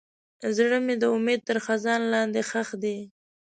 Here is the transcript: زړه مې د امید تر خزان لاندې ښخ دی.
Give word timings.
زړه 0.57 0.77
مې 0.85 0.95
د 1.01 1.03
امید 1.15 1.41
تر 1.49 1.57
خزان 1.65 2.01
لاندې 2.13 2.41
ښخ 2.49 2.69
دی. 2.83 2.97